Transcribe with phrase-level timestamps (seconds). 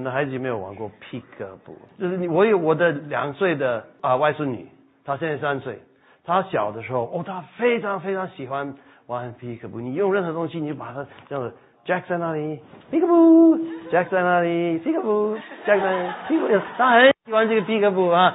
[0.00, 1.76] 们的孩子有没有玩过 peekaboo？
[1.98, 4.66] 就是你，我有我的两岁的啊外孙女，
[5.04, 5.78] 她现在三岁，
[6.24, 8.74] 她小的时候哦，她非常非常喜欢
[9.06, 9.80] 玩 peekaboo。
[9.80, 12.60] 你用任何东西，你就把它这样子，Jack 在那里
[12.90, 18.34] ，peekaboo，Jack 在那里，peekaboo，Jack 在 peekaboo，她很喜欢这个 peekaboo 啊。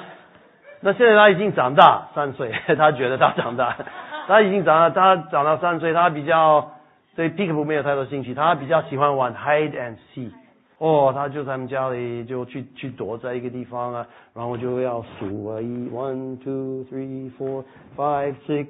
[0.82, 3.76] 那现在她已经长大三岁， 她觉得她长大，
[4.28, 6.72] 她已经长大，她长到三岁，她比较。
[7.16, 10.34] 对 peekaboo 没有太多兴趣，他比较喜欢玩 hide and seek。
[10.78, 17.63] 哦，他就在他们家里就去去躲在一个地方啊，然后就要数啊，一 one two three four
[17.95, 18.67] five six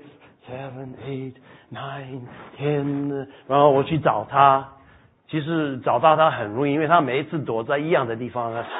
[0.47, 1.33] seven eight
[1.73, 2.21] nine
[2.57, 4.67] ten，然后我去找他，
[5.27, 8.63] 其实找到他很容易，因为他每一次躲在一样的地方啊。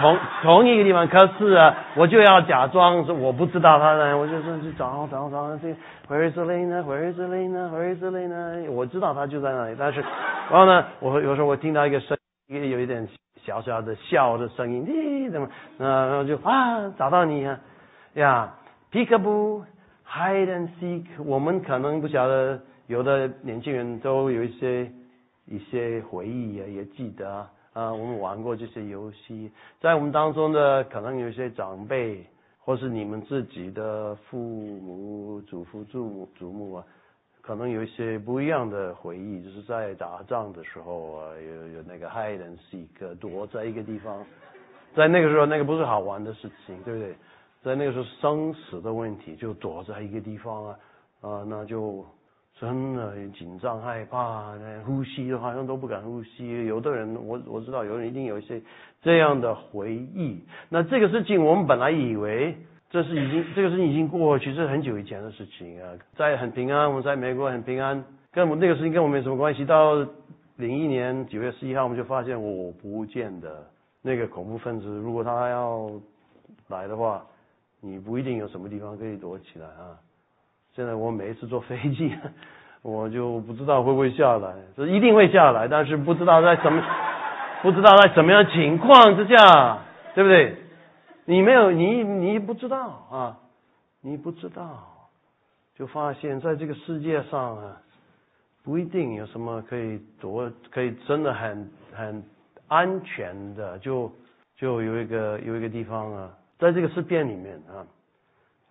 [0.00, 5.68] 同同一个地方，可是啊，我就要假装是我不知道他呢，我就说去找找找这
[6.08, 8.70] Where is Elena？Where is Elena？Where is Elena？
[8.70, 10.00] 我知道他就在那里，但是，
[10.50, 12.16] 然后呢，我有时候我听到一个声，
[12.52, 13.08] 一个有一点
[13.44, 15.48] 小小的笑的声音，咦，怎么？
[15.78, 17.58] 然后就啊，找到你啊，
[18.14, 18.54] 呀
[18.92, 24.92] ，Peekaboo，Hide and Seek，我们可能不晓得，有的年轻人都有一些
[25.46, 27.48] 一些回忆啊，也记得。
[27.72, 29.50] 啊，我们玩过这些游戏，
[29.80, 32.22] 在我们当中的可能有一些长辈，
[32.58, 36.84] 或是你们自己的父母、祖父、祖母、祖母啊，
[37.40, 44.24] 可能有一些不一样的回忆，就是在打仗的时候啊，有有 hide and seek，躲在一个地方，
[44.94, 47.14] 在那个时候，那个不是好玩的事情，对不对？
[47.62, 50.78] 在那个时候，生死的问题，就躲在一个地方啊，
[51.22, 52.04] 啊，那就。
[52.60, 54.52] 真的紧张害怕，
[54.86, 56.64] 呼吸的好像都不敢呼吸。
[56.66, 58.62] 有的人，我我知道，有人一定有一些
[59.02, 60.44] 这样的回忆。
[60.68, 62.56] 那这个事情，我们本来以为
[62.88, 69.64] 这是已经这个事情已经过去，是很久以前的事情啊，在很平安，我们在美国很平安，跟我们那个事情跟我们没什么关系。
[69.64, 70.06] 到
[70.56, 73.66] 零一年九月十一号，我们就发现我不见的
[74.02, 75.90] 那个恐怖分子，如果他要
[76.68, 77.22] 来的话，
[77.80, 79.96] 你不一定有什么地方可以躲起来啊。
[80.74, 82.14] 现在我每一次坐飞机，
[82.82, 86.82] 我就不知道会不会下来，这一定会下来，但是不知道在什么，
[87.62, 89.80] 不知道在什么样情况之下，
[90.14, 90.56] 对不对？
[91.24, 93.38] 你没有，你你不知道啊，
[94.00, 95.08] 你不知道，
[95.76, 97.80] 就发现在这个世界上啊，
[98.64, 102.24] 不一定有什么可以躲，可以真的很很
[102.68, 104.10] 安全的，就
[104.56, 107.86] 就有一个有一个地方啊，在这个诗篇里面啊，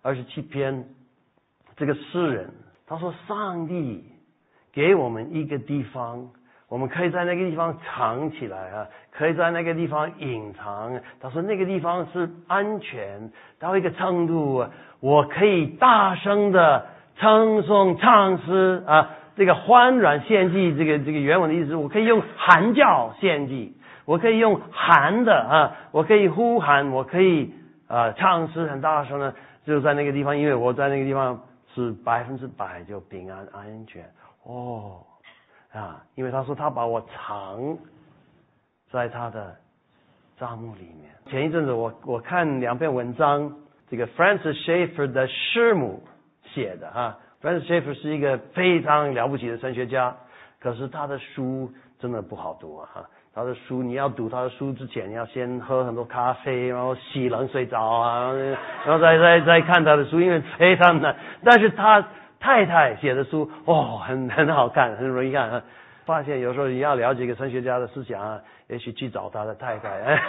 [0.02, 0.84] 二十七篇。
[1.74, 2.50] 这个诗人
[2.86, 4.04] 他说：“上帝
[4.74, 6.28] 给我们一个地方，
[6.68, 11.00] 我们可以在那个地方藏起来啊，可以在那个地方隐藏。
[11.18, 14.66] 他说那个地方是安全到一个程度，
[15.00, 16.86] 我可以大声的
[17.16, 27.54] 称颂唱诗啊，这个欢软献祭，这个这个原文的意思，我可以用喊叫献祭，我可以用喊的啊，我可以呼喊，我可以
[27.88, 29.34] 啊唱诗很大声的，
[29.64, 31.40] 就在那个地方，因为我在那个地方。”
[31.74, 34.04] 是百分之百就平安安全
[34.44, 35.00] 哦
[35.72, 36.04] 啊！
[36.14, 37.78] 因为他说他把我藏
[38.90, 39.56] 在他的
[40.38, 41.10] 帐幕里面。
[41.28, 43.50] 前一阵子我我看两篇文章，
[43.88, 46.02] 这个 Francis Schaeffer 的师母
[46.52, 47.16] 写的哈。
[47.42, 50.14] Francis Schaeffer 是一个非常了不起的神学家，
[50.60, 53.04] 可是他的书真的不好读啊哈。
[53.34, 58.32] 他的书，你要读他的书之前，你要先喝很多咖啡，然后洗冷水澡啊，
[58.84, 61.16] 然后再再再看他的书，因为非常难。
[61.42, 62.06] 但是他
[62.38, 65.62] 太太写的书，哦，很很好看，很容易看。
[66.04, 69.90] 发现有时候你要了解一个神学家的思想啊，也许去找他的太太。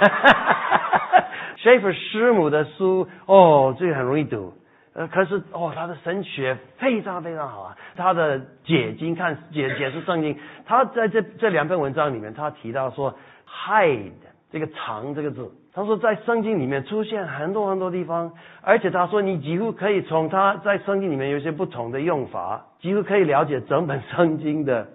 [1.62, 4.54] Schaeffer 师母的书，哦，这个很容易读。
[4.96, 7.78] 呃，可是哦，他的神学非常非常好啊！
[7.96, 13.16] 他的解经看解解释圣经，他在这这两篇文章里面，他提到说
[13.48, 14.12] “hide”
[14.52, 24.90] 这个“藏”这个字，他说在圣经里面出现很多很多地方，而且他说你几乎可以从他在圣经里面有一些不同的用法，几乎可以了解整本圣经的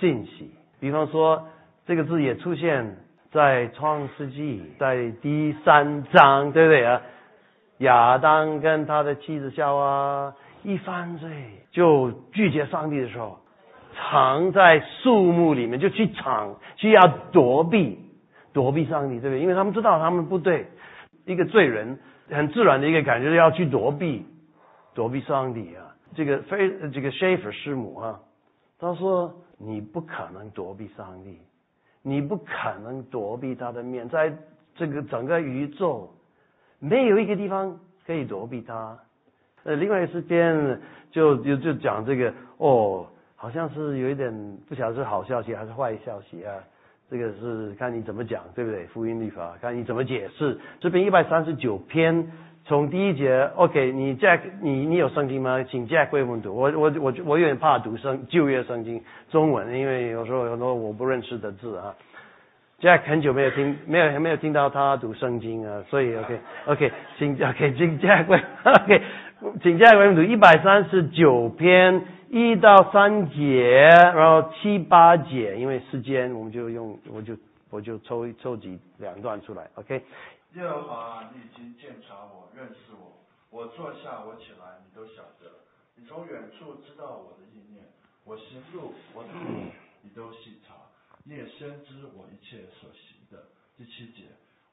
[0.00, 0.50] 信息。
[0.80, 1.46] 比方说，
[1.86, 2.96] 这个字也出现
[3.30, 7.00] 在创世纪，在第三章，对不对啊？
[7.84, 11.30] 亚当跟他的妻子夏娃一犯罪，
[11.70, 13.38] 就拒绝上帝的时候，
[13.94, 17.00] 藏在树木里面，就去藏，去要
[17.30, 17.98] 躲避，
[18.52, 19.40] 躲避上帝，对不对？
[19.40, 20.66] 因为他们知道他们不对，
[21.24, 21.98] 一个罪人
[22.28, 24.26] 很自然的一个感觉要去躲避，
[24.94, 25.94] 躲避上帝啊。
[26.14, 28.20] 这个非这个 Shaffer 师母啊，
[28.78, 31.38] 他说你不可能躲避上帝，
[32.02, 34.32] 你不可能躲避他的面，在
[34.74, 36.10] 这个整个宇宙。
[36.84, 38.98] 没有一个地方可以躲避他。
[39.64, 40.78] 呃，另外一时间
[41.10, 44.30] 就就就讲这个哦，好像是有一点
[44.68, 46.52] 不晓得是好消息还是坏消息啊。
[47.10, 48.86] 这个是看你怎么讲，对不对？
[48.86, 50.58] 福音律法，看你怎么解释。
[50.80, 52.30] 这边一百三十九篇，
[52.64, 55.62] 从第一节，OK，你 Jack，你你有圣经吗？
[55.64, 56.54] 请 Jack 为我们读。
[56.54, 61.94] 我我我我有点怕读圣旧约圣经中文，因为有时候很多我不认识的字啊。
[62.84, 69.02] Jack 很久没有听，没有没有听到他读圣经啊，所以 OK OK，请 OK 请 Jack 为 OK，
[69.62, 72.06] 请 Jack 为我们读一百三十九篇。
[72.30, 77.36] 一到三节，然后七八节，因为时间，我们就用，我就
[77.70, 80.02] 我就抽抽几两段出来，OK。
[80.54, 83.14] 耶和华，你已经鉴察我，认识我。
[83.50, 85.46] 我坐下，我起来，你都晓得。
[85.94, 87.84] 你从远处知道我的意念，
[88.24, 89.28] 我行路，我走，
[90.02, 90.74] 你都细察。
[91.24, 93.42] 你也深知我一切所行的。
[93.76, 94.24] 第七节，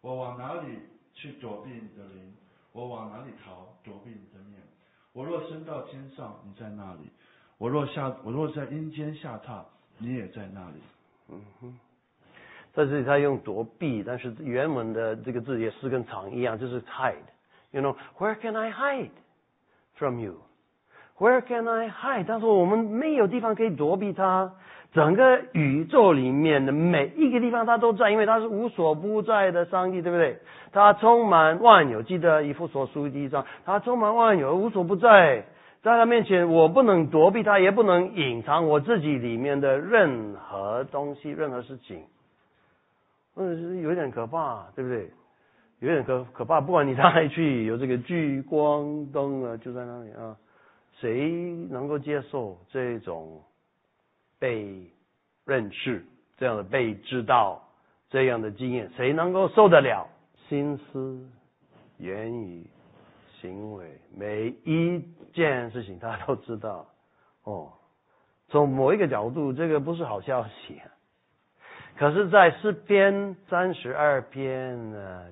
[0.01, 0.77] 我往哪里
[1.13, 2.33] 去躲避你的灵？
[2.73, 4.61] 我往哪里逃躲避你的面？
[5.13, 7.09] 我若升到天上，你在那里。
[7.57, 9.63] 我若下，我若在阴间下榻，
[9.97, 10.75] 你也在那里。
[11.29, 11.79] 嗯哼，
[12.73, 17.15] 在这里他用躲避，但是原文的这个字也是跟藏一样，就是 hide。
[17.71, 19.11] You know, where can I hide
[19.93, 20.41] from you?
[21.17, 22.25] Where can I hide?
[22.25, 24.53] 他说我们没有地方可以躲避他。
[24.93, 30.39] 整个宇宙里面的每一个地方他都在，因为他是无所不在的上帝，对不对？
[30.73, 35.45] 他充满万有，记得以弗所书第一章，他充满万有，无所不在。
[35.81, 42.03] 在他面前，我不能躲避他，也不能隐藏我自己里面的任何东西、任何事情。
[43.37, 45.09] 嗯，有点可怕，对不对？
[45.79, 46.59] 有点可可怕。
[46.59, 50.35] 不管你到哪里去，有这个聚光灯啊，就在那里啊。
[51.01, 51.31] 谁
[51.69, 53.43] 能够接受这种
[54.39, 54.89] 被
[55.43, 56.05] 认识、
[56.37, 57.67] 这样的被知道、
[58.09, 58.89] 这样的经验？
[58.95, 60.07] 谁能够受得了？
[60.47, 61.27] 心思、
[61.97, 62.65] 言语。
[63.41, 65.03] 行为每一
[65.33, 66.85] 件事情他都知道，
[67.43, 67.73] 哦，
[68.49, 70.79] 从某一个角度，这个不是好消息。
[71.97, 75.25] 可是，在诗篇三十二篇呢，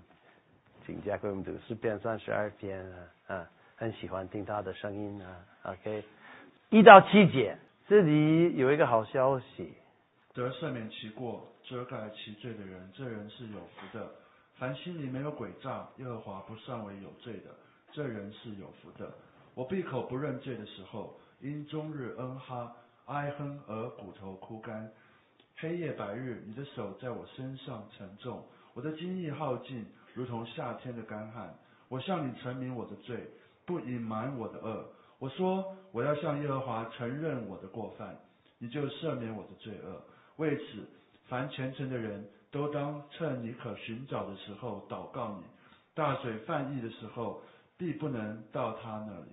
[0.87, 2.83] 请加给我们读诗篇三十二篇
[3.27, 5.29] 啊，啊，很喜欢听他的声音啊。
[5.69, 6.03] OK，
[6.71, 7.55] 一到七节，
[7.87, 9.71] 这里有一个好消息，
[10.33, 14.09] 得赦免其过、遮盖其罪的人，这人是有福的。
[14.55, 17.55] 凡心里没有诡诈，耶和华不算为有罪的。
[17.91, 19.13] 这人是有福的。
[19.53, 22.75] 我闭口不认罪的时候，因终日嗯哈
[23.05, 24.89] 哀哼而骨头枯干。
[25.57, 28.43] 黑夜白日，你的手在我身上沉重，
[28.73, 31.53] 我的精力耗尽，如同夏天的干旱。
[31.89, 33.27] 我向你陈明我的罪，
[33.67, 34.83] 不隐瞒我的恶。
[35.19, 38.17] 我说我要向耶和华承认我的过犯，
[38.57, 40.01] 你就赦免我的罪恶。
[40.37, 40.87] 为此，
[41.27, 45.43] 凡虔诚的人都当趁你可寻找的时候祷告你。
[45.93, 47.41] 大水泛溢的时候。
[47.79, 49.31] 必不能到他那里。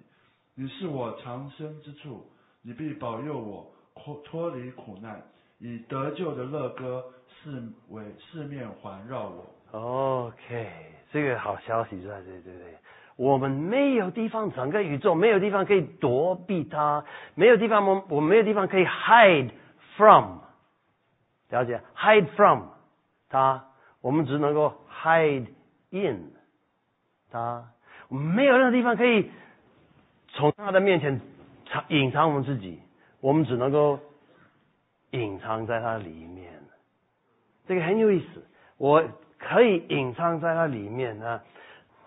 [0.55, 2.31] 你是我藏身之处，
[2.63, 5.21] 你必保佑我脱脱离苦难，
[5.59, 9.45] 以得救的乐歌四为四面环绕我。
[9.73, 10.71] OK，
[11.11, 12.79] 这个好消息在这，对不对？
[13.17, 17.05] 我们没有地方，整个宇宙没有地方可以躲避它，
[17.35, 19.51] 没有地方，我我没有地方可以 hide
[19.97, 20.41] from，
[21.49, 22.65] 了解？hide from
[23.31, 23.65] 它，
[24.03, 25.47] 我们只能够 hide
[25.91, 26.31] in
[27.31, 27.65] 它。
[28.09, 29.31] 没有任何地方可以
[30.29, 31.21] 从它的面前
[31.71, 32.81] 藏隐藏我们自己，
[33.21, 33.99] 我们只能够
[35.13, 36.53] 隐藏在它里面。
[37.67, 38.47] 这个很有意思，
[38.77, 39.03] 我
[39.39, 41.41] 可以隐藏在它里面呢。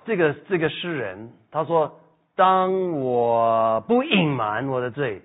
[0.05, 1.99] 这个这个诗人他说
[2.35, 5.21] ：“当我不隐瞒我的罪，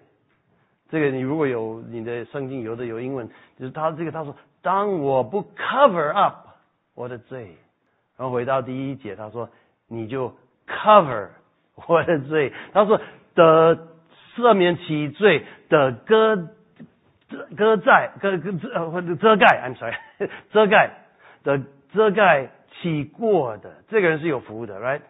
[0.90, 3.28] 这个你如果有你的圣经有的有英文，
[3.58, 6.48] 就是他这个他说：当我不 cover up
[6.94, 7.56] 我的罪，
[8.16, 9.48] 然后回到第一节，他说
[9.88, 10.34] 你就。”
[10.66, 11.28] cover
[11.86, 12.98] 我的罪，他说
[13.34, 13.86] 的
[14.34, 16.36] 赦免其罪的遮
[17.28, 19.94] 遮遮盖遮遮遮盖，I'm sorry，
[20.54, 20.90] 遮盖
[21.42, 21.60] 的
[21.92, 22.48] 遮盖
[22.80, 25.02] 起过的这个人是有福的，right？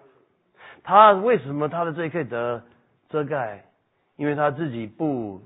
[0.83, 2.63] 他为什么他的罪可以得
[3.09, 3.65] 遮盖？
[4.17, 5.41] 因为他自己不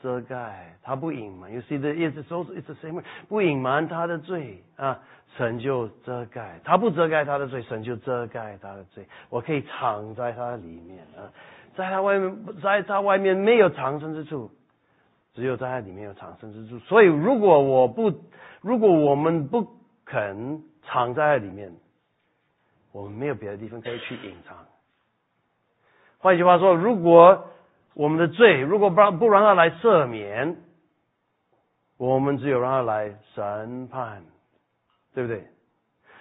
[0.00, 1.52] 遮盖，他不隐瞒。
[1.52, 5.00] You see the it's also it's the same，不隐瞒他的罪啊。
[5.38, 9.06] 神就遮盖，他不遮盖他的罪，神就遮盖他的罪。
[9.30, 11.32] 我可以藏在他里面啊，
[11.74, 14.50] 在他外面，在他外面没有藏身之处，
[15.32, 16.78] 只有在他里面有藏身之处。
[16.80, 18.12] 所以，如果我不，
[18.60, 19.66] 如果我们不
[20.04, 21.72] 肯藏在里面，
[22.92, 24.56] 我们没有别的地方可以去隐藏。
[26.18, 27.48] 换句话说，如果
[27.94, 30.56] 我们的罪，如果不让不让他来赦免，
[31.96, 34.22] 我们只有让他来审判。
[35.14, 35.44] 对不对？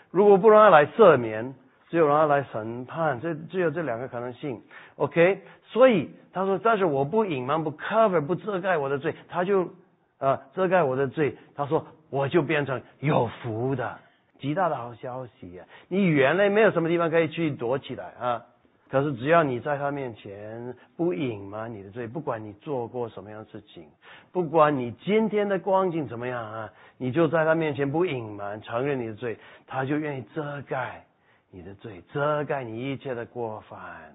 [0.09, 1.55] 如果不让他来赦免，
[1.87, 4.61] 只有让他来审判，这只有这两个可能性。
[4.97, 9.69] OK，所以他说：“但是我不隐瞒，不 cover，不遮盖我的罪，他就
[10.17, 13.97] 啊遮盖我的罪。”他说：“我就变成有福的，
[14.41, 15.63] 极大的好消息呀！
[15.87, 18.45] 你原来没有什么地方可以去躲起来啊。
[18.89, 23.87] 可是只要你在他面前不隐瞒你的罪，不管你做过什么样的事情，
[24.33, 31.05] 不管你今天的光景怎么样啊，你就在他面前不隐瞒，承认你的罪，他就愿意遮盖
[31.51, 34.13] 你的罪，遮盖你一切的过犯，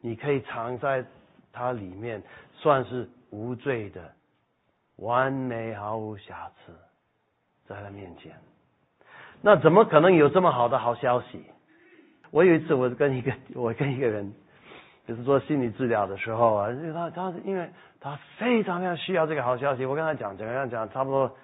[0.00, 1.04] 你可以藏在
[1.52, 4.12] 他里面，算是无罪的，
[4.98, 6.72] 完美毫无瑕疵，
[7.66, 8.32] 在他面前，
[9.42, 11.44] 那怎么可能有这么好的好消息？
[12.30, 14.32] 我有一次，我跟一个 我跟一个人，
[15.06, 17.68] 就是做心理治疗的时候啊，他他因为
[18.00, 21.36] 他非常非常需要这个好消息，我跟他讲怎么样讲，差不多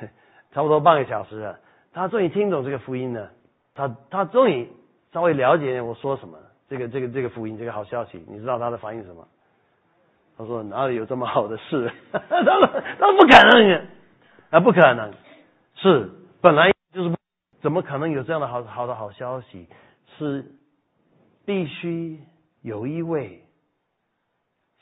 [0.52, 1.58] 差不多半个小时了，
[1.92, 3.30] 他终于听懂这个福音了，
[3.74, 4.68] 他他终于
[5.12, 6.38] 稍微了解我说什么，
[6.68, 9.28] 这个这个这个福音这个好消息，你知道他的反应什么？
[10.38, 11.90] 他说哪里有这么好的事？
[12.12, 12.66] 他说
[12.98, 13.86] 他说不可能
[14.50, 15.12] 啊，不可能，
[15.76, 17.14] 是本来就是
[17.66, 19.66] 怎么可能有这样的好好的好消息？
[20.16, 20.52] 是
[21.44, 22.20] 必须
[22.62, 23.42] 有一位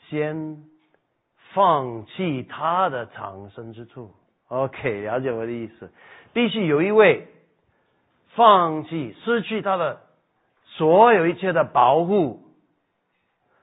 [0.07, 0.63] 先
[1.55, 4.11] 放弃他的藏身之处。
[4.49, 5.91] OK，了解我的意思。
[6.31, 7.27] 必须有一位
[8.35, 10.01] 放弃、失去他的
[10.65, 12.43] 所有一切的保护，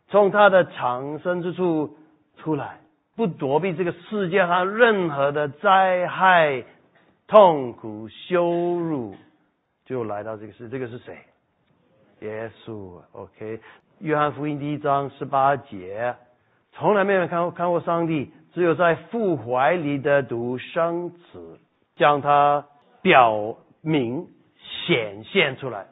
[0.09, 1.97] 从他的藏身之处
[2.38, 2.81] 出来，
[3.14, 6.64] 不躲避这个世界上任何的灾害、
[7.33, 8.45] 痛苦、羞
[8.79, 9.15] 辱，
[9.87, 10.69] 就来到这个世。
[10.69, 11.17] 这个是谁？
[12.21, 13.59] 耶稣，OK，
[14.01, 16.15] 约翰福音第一章十八节，
[16.73, 21.59] 从来没有看过看过上帝，只有在父怀里的独生子
[21.97, 22.67] 将他
[23.01, 24.29] 表明
[24.85, 25.87] 显现出来。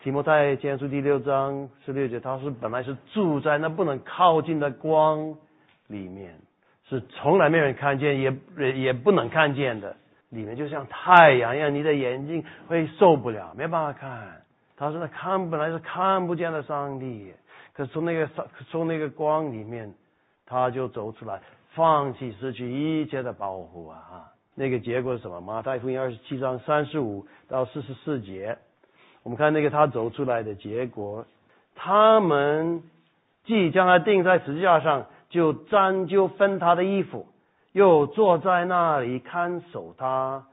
[0.00, 5.36] 提摩太前书第六章十六节，他是本来是住在那不能靠近的光
[5.88, 6.34] 里面，
[6.88, 8.32] 是从来没有人看见，也
[8.72, 9.94] 也不能看见的，
[10.30, 14.42] 里面就像太阳一样，你的眼睛会受不了，没办法看。
[14.76, 17.32] 他说：“他看本来是看不见的上帝，
[17.72, 19.94] 可是从那个上从那个光里面，
[20.44, 21.40] 他就走出来，
[21.74, 24.32] 放弃失去一切的保护啊！
[24.54, 25.40] 那个结果是什么？
[25.40, 28.58] 马太福音二十七章三十五到四十四节，
[29.22, 31.24] 我们看那个他走出来的结果，
[31.74, 32.82] 他们
[33.44, 37.26] 既将他钉在十字架上，就沾就分他的衣服，
[37.76, 40.46] 又坐在那里看守他，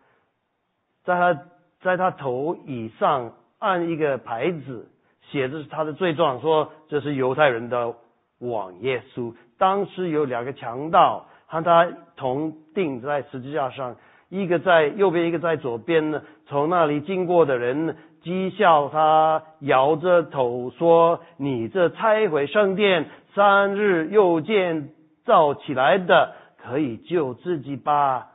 [1.06, 1.42] 在他
[1.82, 3.32] 在他头椅上。”
[3.64, 4.90] 按一个牌子
[5.32, 7.94] 写着他的罪状，说这是犹太人的
[8.40, 9.34] 王耶稣。
[9.58, 11.88] 当时有两个强盗和他
[12.18, 13.96] 同钉在十字架上，
[14.28, 16.24] 一个在右边，一个在左边呢。
[16.46, 24.90] 从那里经过的人讥笑他，摇着头说：“你这拆毁圣殿三日又建
[25.24, 28.30] 造起来的，可以救自己吧？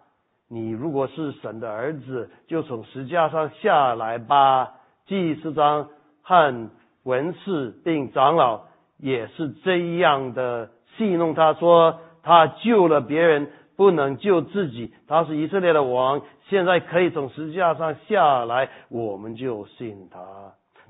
[0.49, 4.75] 你如果是神的儿子，就从石架上下来吧。”
[5.09, 5.89] 祭司长
[6.23, 6.71] 和
[7.03, 8.65] 文士并长老
[8.99, 14.93] 也是这样的戏弄他，说他救了别人，不能救自己。
[15.07, 20.21] 他是以色列的王，现在可以从十字架上下来，我们就信他。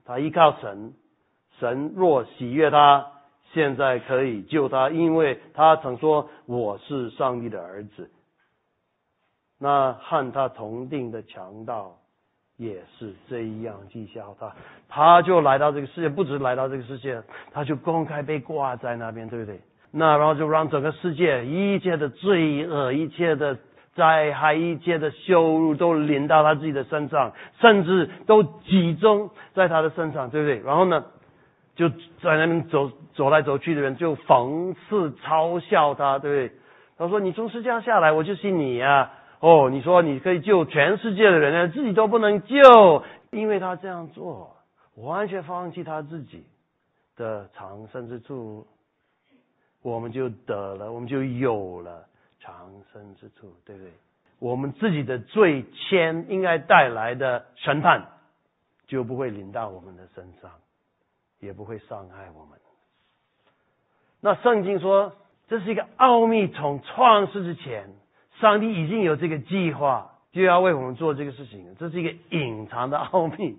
[0.05, 0.95] 他依靠神，
[1.61, 3.07] 神若喜悦他，
[3.53, 8.11] 现在可以救他，因为他曾说我是上帝的儿子。
[9.59, 11.97] 那和他同定的强盗。
[12.61, 14.53] 也是这样讥笑他，
[14.89, 19.61] 他就来到这个世界，不止来到这个世界，他就公开被挂在那边，对不对？
[19.93, 23.57] 那然后就让整个世界一切的罪恶、一切的
[23.95, 30.59] 灾害、一切的羞辱都临到他自己的身上，甚至都集中在他的身上，对不对？
[30.59, 31.05] 然后呢，
[31.79, 36.59] 就在那边走走来走去的人就讽刺嘲笑他，对不对？
[36.99, 44.57] 他说：“你从世界上下来，我就信你呀。”哦，你说你可以救全世界的人呢，自己都不能救，因为他这样做，
[44.97, 46.45] 完全放弃他自己
[47.17, 48.67] 的长生之处，
[49.81, 52.05] 我们就得了，我们就有了
[52.41, 53.93] 长生之处，对不对？
[54.41, 58.03] 我们自己的罪愆应该带来的审判，
[58.89, 60.51] 就不会临到我们的身上，
[61.41, 62.59] 也不会伤害我们。
[64.21, 65.13] 那圣经说，
[65.49, 67.91] 这是一个奥秘，从创世之前。
[68.41, 71.75] 上帝已经有这个计划，就要为我们做这个事情。
[71.77, 73.59] 这是一个隐藏的奥秘。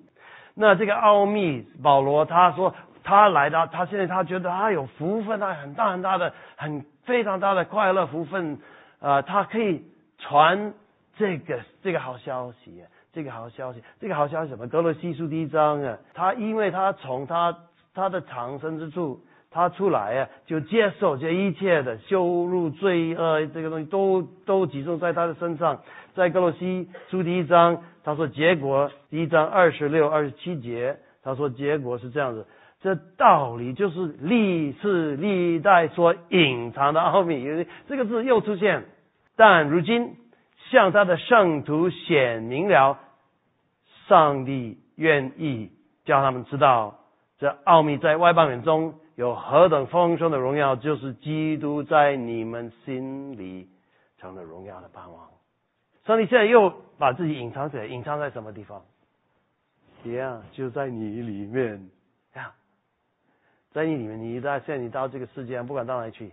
[0.54, 8.60] 那这个奥秘，保罗他说他来到，他现在他觉得他有福分，他很大很大的、很非常大的快乐福分。
[9.02, 9.84] 啊，他可以
[10.18, 10.74] 传
[11.18, 14.68] 这个这个好消息，这个好消息，这个好消息什么？
[14.68, 17.58] 格罗西书第一章啊，他因为他从他
[17.94, 25.82] 他的藏身之处他出来啊，就接受这一切的羞辱、罪恶，这个东西都都集中在他的身上。
[26.16, 32.46] 在哥罗西书第一章，他说结果第一章二十六、二十七节，他说结果是这样子。
[32.82, 38.86] 这道理就是历世历代所隐藏的奥秘，这个字又出现，
[39.36, 40.16] 但如今
[40.72, 42.98] 向他的圣徒显明了，
[44.08, 45.72] 上帝愿意
[46.06, 47.00] 叫他们知道
[47.40, 48.96] 这奥秘在外邦人中。
[49.16, 53.68] 有何等丰盛的荣耀，就是基督在你们心里
[54.18, 55.28] 成了荣耀的盼望。
[56.06, 58.82] 上帝现在又把自己隐藏起来，隐藏在什么地方？
[60.06, 61.90] 一样，就在你里面
[62.34, 62.54] 呀，
[63.74, 64.22] 在你里面。
[64.22, 66.32] 你在现在你到这个世界上，不管到哪里去，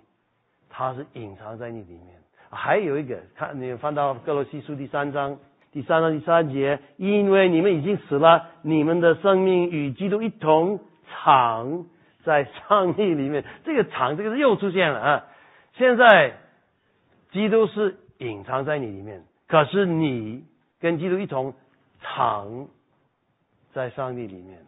[0.70, 2.22] 他是隐藏在你里面。
[2.50, 5.38] 还有一个，看你翻到哥罗西书第三章，
[5.72, 10.78] 第三章第三节，因为你们已经死了，你们的生命与基督一同
[11.10, 11.86] 藏。
[12.24, 15.26] 在上帝里面，这个藏这个又出现了啊！
[15.74, 16.34] 现在
[17.30, 20.44] 基督是隐藏在你里面，可是你
[20.80, 21.54] 跟基督一同
[22.00, 22.66] 藏
[23.72, 24.58] 在上帝里面。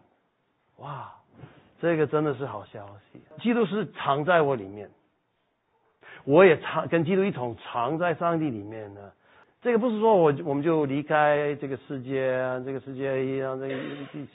[0.76, 1.12] 哇，
[1.80, 3.20] 这个真的是好消息！
[3.42, 4.88] 基督是藏在我里面，
[6.22, 9.00] 我也藏跟基督一同藏在上帝里面呢。
[9.60, 12.30] 这个不是说我我们就离开这个世界，
[12.64, 13.66] 这个世界一样，这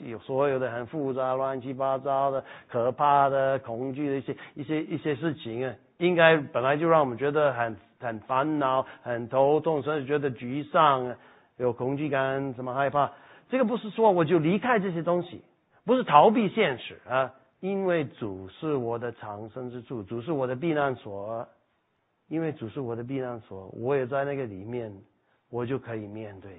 [0.06, 11.16] 有所有的很复杂、乱七八糟的、可怕的、恐惧的一些一些一些事情啊，应该本来就让我们觉得很很烦恼、很头痛，甚至觉得沮丧、
[11.56, 13.12] 有恐惧感、什么害怕。
[13.48, 15.42] 这个不是说我就离开这些东西，
[15.86, 21.48] 不是逃避现实啊，因为主是我的藏身之处，主是我的避难所，
[22.28, 24.92] 因为主是我的避难所，我也在那个里面。
[25.54, 26.50] 我就可以面对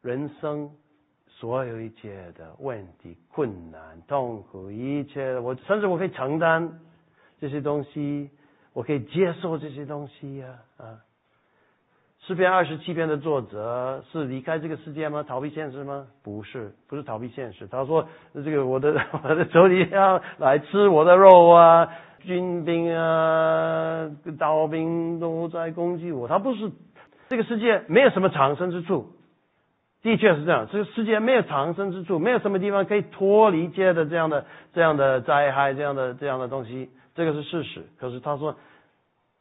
[0.00, 0.68] 人生
[1.28, 6.80] 所有一切的问题、困难、痛苦，一切我甚至我可以承担
[7.40, 8.28] 这些东西，
[8.72, 10.98] 我可以接受这些东西呀啊！
[12.26, 15.22] 诗篇二十七篇的作者是离开这个世界吗？
[15.22, 16.08] 逃避现实吗？
[16.24, 17.68] 不是，不是逃避现实。
[17.68, 26.68] 他说：“这个我的 我的仇敌要来吃我的肉啊，军兵啊、刀兵都在攻击我。”他不是。
[27.32, 29.10] 这个世界没有什么藏身之处，
[30.02, 30.68] 的确是这样。
[30.70, 37.86] 这个世界没有藏身之处，没有什么地方可以脱离界的这样的、这样的灾害、这样的、这样的东西，这个是事实。
[37.98, 38.54] 可是他说，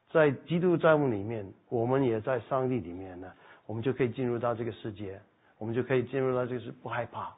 [0.09, 3.27] 在基督债务里面，我们也在上帝里面呢，
[3.65, 5.19] 我们就可以进入到这个世界，
[5.57, 7.35] 我们就可以进入到这个是不害怕，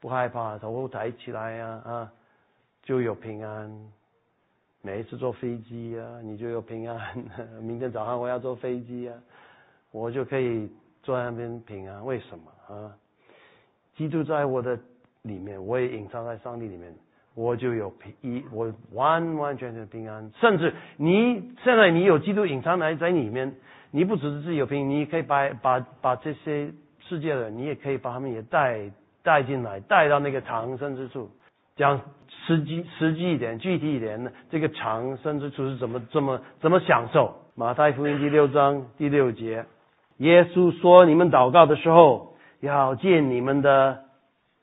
[0.00, 2.10] 不害怕，头抬起来呀啊，
[2.82, 3.70] 就有平安。
[4.80, 6.98] 每一次坐飞机啊，你就有平安。
[7.60, 9.14] 明天早上我要坐飞机啊。
[9.94, 10.68] 我就可以
[11.04, 12.90] 坐在那边平安，为什么啊？
[13.94, 14.76] 基督在我的
[15.22, 16.92] 里面，我也隐藏在上帝里面，
[17.36, 20.32] 我就有平一，我完完全全平安。
[20.40, 23.54] 甚至你现在你有基督隐藏在在里面，
[23.92, 28.90] 你不只是自己有平，你可以把把把这些世界的人，你也可以把他们也带
[29.22, 31.30] 带进来，带到那个长生之处。
[31.76, 32.00] 讲
[32.46, 34.32] 实际实际一点，具体一点呢？
[34.50, 37.32] 这个长生之处是怎么怎么怎么享受？
[37.54, 39.64] 马太福音第六章第六节。
[40.18, 44.04] 耶稣说：“你们祷告的时候，要进你们的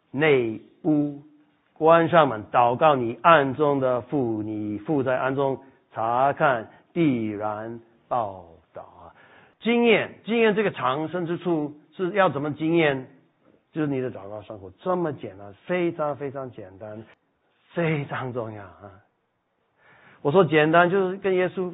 [0.10, 1.22] 内屋，
[1.74, 5.60] 关上门，祷告你暗中的父，你父在暗中
[5.94, 9.12] 查看，必然报道啊！
[9.60, 13.08] 经验，经验这个长生之处是要怎么经验？
[13.74, 17.04] 就是你的祷告生活这么简单，非常非常简单，
[17.74, 19.04] 非常重要啊！
[20.22, 21.74] 我说简单，就是跟耶稣。”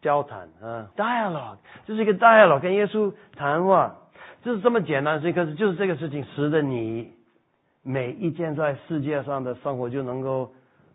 [0.00, 3.96] 交谈啊，dialogue，就是一个 dialogue，跟耶稣谈话，
[4.42, 5.34] 就是这么简单的事情。
[5.34, 7.10] 可是就是这个事情，使得你
[7.82, 10.52] 每一件在世界上的生活就能够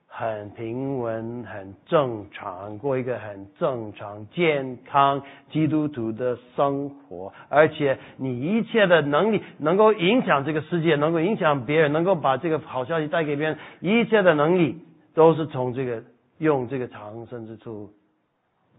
[0.07, 7.33] 很平稳、很正常，过一个很正常、健康基督徒的生活。
[7.49, 16.03] 而且你一切的能力能够影响这个世界，能够影响别人，能够把这个好消息带给别人，一切的能力都是从这个
[16.37, 17.91] 用这个长生之处。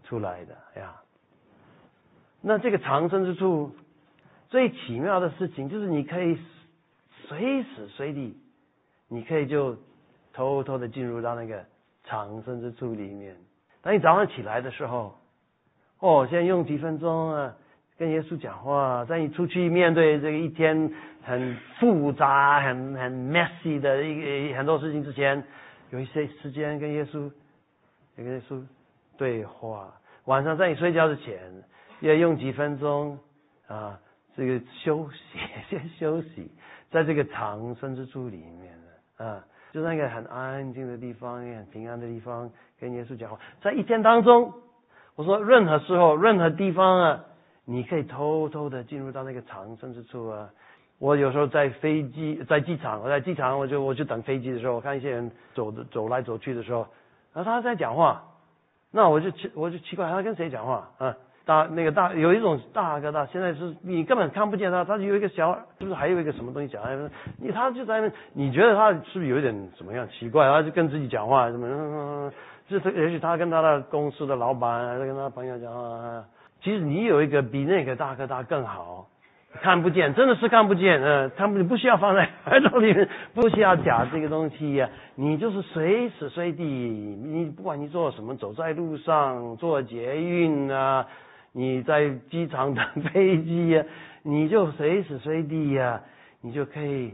[0.05, 0.95] 出来的呀，
[2.41, 3.75] 那这个藏身之处
[4.49, 6.37] 最奇妙的事情，就是你可以
[7.27, 8.37] 随时随地，
[9.07, 9.77] 你可以就
[10.31, 11.65] 偷偷的进入到那个
[12.03, 13.35] 藏身之处里面。
[13.81, 15.17] 当你早上起来的时候，
[15.99, 17.55] 哦，先用几分钟啊，
[17.97, 19.05] 跟耶稣讲话。
[19.05, 25.43] 在你出去面对这个一天很复杂、很很 messy 的一个很多事情之前，
[25.89, 27.31] 有一些时间跟耶稣，
[28.15, 28.63] 跟耶稣。
[29.17, 29.93] 对话，
[30.25, 31.39] 晚上在你睡觉之前，
[32.01, 33.17] 要用几分钟
[33.67, 33.99] 啊，
[34.35, 36.51] 这个休息， 先休息，
[36.91, 38.77] 在这个藏身之处里面
[39.17, 42.49] 啊，就在一个很安静的地方，也很平安的地方，
[42.79, 43.39] 跟耶稣讲话。
[43.61, 44.53] 在一天当中，
[45.15, 47.23] 我说任何时候、任何地方啊，
[47.63, 50.49] 你可以偷偷的进入到那个藏身之处啊。
[50.97, 56.87] 我有时候在飞机、在机场，我在机场，我就我就等飞机的时候，我看一些人走的走来走去的时候，
[57.33, 58.23] 然后他在讲话，
[58.95, 61.13] 那我就奇我就奇怪他跟谁讲话啊？
[61.43, 66.81] 大那个大有一种大哥大，现在是你根本看不见他，他有一个小，是不是还有一个什么东西讲？
[67.37, 70.49] 你他就在那，你觉得他是不是有一点怎么样奇怪？
[70.49, 72.31] 他就跟自己讲话，什么？
[72.69, 76.23] 就是也许他跟他的公司的老板，还是跟他朋友讲话。
[76.63, 79.05] 其实你有一个比那个大哥大更好，
[79.61, 81.01] 看不见，真的是看不见。
[81.01, 84.89] 嗯，他们不需要放在 耳朵里面，不需要讲这个东西呀。
[85.15, 91.07] 你就是随时随地，你不管你做什么，走在路上，坐捷运啊。
[91.57, 93.85] 你在机场等飞机呀，
[94.23, 96.01] 你就随时随地呀，
[96.41, 97.13] 你就可以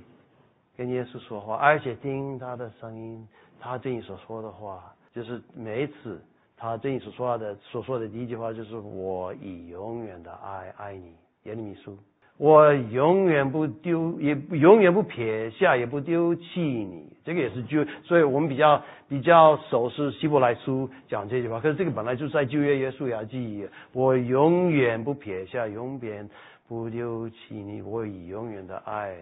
[0.76, 3.28] 跟耶稣说话，而且听他的声音，
[3.60, 4.82] 他对你所说的话，
[5.14, 6.20] 就是每一次
[6.58, 11.14] 他对你所说的所说的第一句话就是“我以永远的爱爱你”，
[11.46, 11.96] 耶利米书。
[12.42, 17.06] 我永远不丢，也永远不撇下，也不丢弃你。
[17.24, 21.60] 这个也是就，所以我们比较比较熟是希伯来书讲这句话。
[21.60, 26.28] 可是这个本来就是在旧约耶稣亚记忆，我永远不撇下，永远
[26.68, 27.80] 不丢弃你。
[27.84, 29.16] 我以永远的爱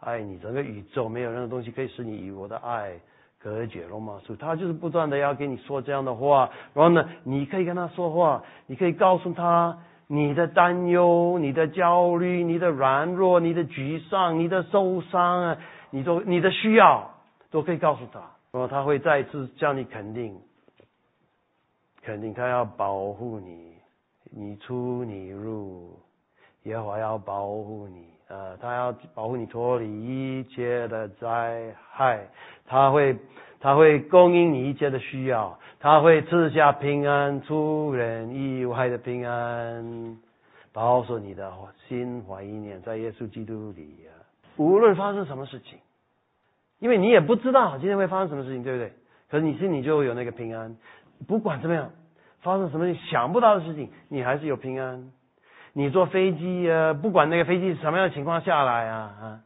[0.00, 0.36] 爱你。
[0.36, 2.92] 整个宇宙没有任何东西可以使你与我的爱
[3.38, 4.20] 隔绝了吗？
[4.22, 6.50] 所以他就是不断的要跟你说这样的话。
[6.74, 9.78] 然后呢，你可以跟他说话，你可以告诉他。
[10.08, 15.58] 你的担忧、你的焦虑、你的软弱、你的沮丧、你的受伤啊，
[15.90, 17.10] 你都你的需要
[17.50, 18.20] 都可以告诉他，
[18.52, 20.38] 然后他会再次向你肯定，
[22.02, 23.72] 肯定他要保护你，
[24.30, 25.98] 你出你入，
[26.62, 29.88] 耶和华要保护你啊，他要保护你脱离
[30.40, 32.28] 一切的灾害，
[32.64, 33.16] 他会
[33.58, 35.58] 他会供应你一切的需要。
[35.86, 40.16] 他会赐下平安，出人意外的平安，
[40.72, 41.52] 保守你的
[41.86, 44.10] 心怀意念在耶稣基督里啊！
[44.56, 45.78] 无论发生什么事情，
[46.80, 48.94] 因为你也不知道今天会发生什么事情，对不对？
[49.30, 50.76] 可是你心里就有那个平安，
[51.28, 51.92] 不管怎么样，
[52.40, 55.12] 发生什么想不到的事情，你还是有平安。
[55.72, 59.40] 你坐飞机啊，不管那个飞机什么样的情况下来啊啊，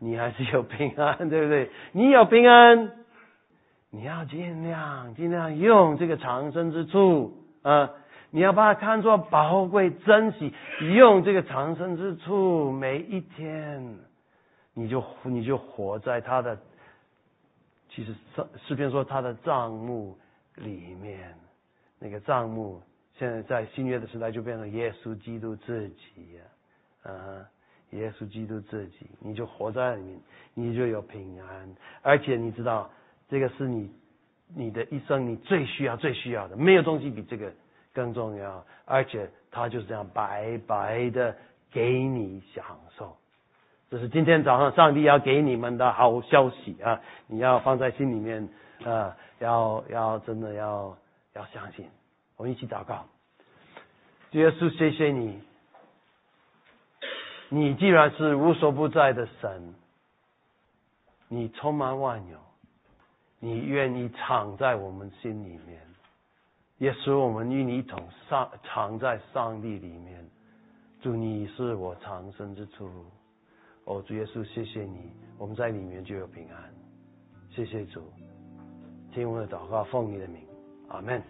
[0.00, 1.70] 你还是有平安，对不对？
[1.92, 3.03] 你有平安。
[3.94, 7.92] 你要尽量尽量用这个长生之处啊！
[8.30, 10.52] 你要把它看作宝贵、珍惜，
[10.96, 13.98] 用这个长生之处，每一天，
[14.72, 16.58] 你就你就活在他的，
[17.88, 20.18] 其实诗诗篇说他的账目
[20.56, 21.32] 里面，
[22.00, 22.82] 那个账目
[23.16, 26.40] 现在在新约的时代就变成耶稣基督自己，
[27.04, 27.46] 啊，
[27.90, 30.20] 耶稣基督自己，你就活在里面，
[30.54, 32.90] 你就有平安，而且你知道。
[33.28, 33.90] 这个是你，
[34.54, 37.52] 你的一生你最需要、最需要的，没有东西比这个
[37.92, 38.64] 更重要。
[38.84, 41.34] 而且他就是这样白白的
[41.72, 42.64] 给你享
[42.98, 43.16] 受，
[43.90, 47.00] 这是今天早上上帝要给你们的好消息啊！
[47.26, 48.48] 你要放在心里面
[48.84, 50.96] 啊，要要真的要
[51.32, 51.88] 要相信。
[52.36, 53.06] 我们一起祷告，
[54.32, 55.40] 耶稣，谢谢你，
[57.48, 59.74] 你既然是无所不在的神，
[61.28, 62.43] 你充满万有。
[63.44, 65.78] 你愿意藏在我们心里面，
[66.78, 70.24] 也使我们与你同上藏在上帝里面。
[71.02, 72.88] 祝你是我长生之处。
[73.84, 76.74] 哦，主耶稣，谢谢你，我们在里面就有平安。
[77.50, 78.00] 谢谢主，
[79.12, 80.40] 听我的祷告，奉你的名，
[80.88, 81.22] 阿门。